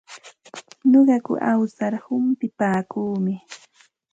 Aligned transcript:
Nuqaku 0.89 1.33
awsar 1.51 1.93
humpipaakuumi. 2.05 3.33